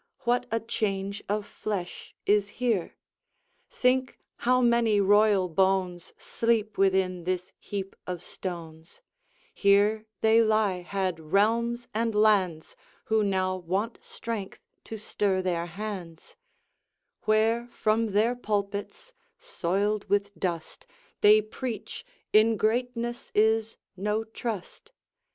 What 0.21 0.47
a 0.51 0.59
change 0.59 1.23
of 1.29 1.45
flesh 1.45 2.15
is 2.25 2.49
here! 2.57 2.95
Think 3.69 4.17
how 4.37 4.59
many 4.59 4.99
royal 4.99 5.47
bones 5.47 6.11
Sleep 6.17 6.75
within 6.75 7.23
this 7.23 7.51
heap 7.59 7.95
of 8.07 8.23
stones: 8.23 9.03
Here 9.53 10.07
they 10.21 10.41
lie 10.41 10.81
had 10.81 11.19
realms 11.19 11.87
and 11.93 12.15
lands, 12.15 12.75
Who 13.13 13.23
now 13.23 13.55
want 13.57 13.99
strength 14.01 14.63
to 14.85 14.97
stir 14.97 15.43
their 15.43 15.67
hands; 15.67 16.35
Where 17.25 17.67
from 17.67 18.07
their 18.13 18.35
pulpits, 18.35 19.13
soiled 19.37 20.09
with 20.09 20.33
dust, 20.33 20.87
They 21.19 21.41
preach, 21.43 22.03
"In 22.33 22.57
greatness 22.57 23.31
is 23.35 23.77
no 23.95 24.23
trust." 24.23 24.91